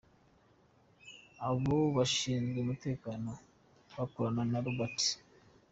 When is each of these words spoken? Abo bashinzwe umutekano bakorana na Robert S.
Abo 1.47 1.75
bashinzwe 1.97 2.57
umutekano 2.65 3.31
bakorana 3.97 4.43
na 4.51 4.59
Robert 4.65 4.99
S. 5.05 5.07